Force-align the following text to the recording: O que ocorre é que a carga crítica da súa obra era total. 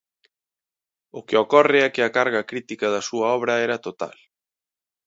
O 1.19 1.21
que 1.27 1.35
ocorre 1.43 1.79
é 1.81 1.89
que 1.93 2.01
a 2.03 2.13
carga 2.17 2.47
crítica 2.49 2.87
da 2.93 3.01
súa 3.09 3.27
obra 3.37 3.53
era 3.65 3.77
total. 3.87 4.15